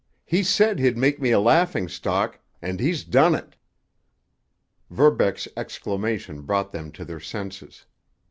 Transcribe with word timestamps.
He 0.25 0.41
said 0.41 0.79
he'd 0.79 0.97
make 0.97 1.21
me 1.21 1.29
a 1.29 1.39
laughingstock—and 1.39 2.79
he's 2.79 3.03
done 3.03 3.35
it!" 3.35 3.55
Verbeck's 4.89 5.47
exclamation 5.55 6.41
brought 6.41 6.71
them 6.71 6.91
to 6.93 7.05
their 7.05 7.19
senses. 7.19 7.85